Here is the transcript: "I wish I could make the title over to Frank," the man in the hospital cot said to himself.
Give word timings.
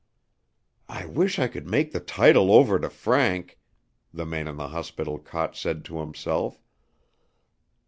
"I 0.89 1.05
wish 1.05 1.37
I 1.37 1.47
could 1.47 1.67
make 1.67 1.91
the 1.91 1.99
title 1.99 2.51
over 2.51 2.79
to 2.79 2.89
Frank," 2.89 3.59
the 4.11 4.25
man 4.25 4.47
in 4.47 4.57
the 4.57 4.69
hospital 4.69 5.19
cot 5.19 5.55
said 5.55 5.85
to 5.85 5.99
himself. 5.99 6.59